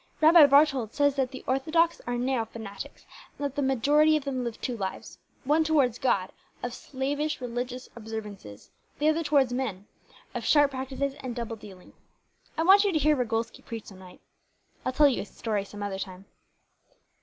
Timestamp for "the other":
8.97-9.21